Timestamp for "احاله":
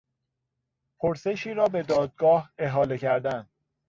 2.57-2.97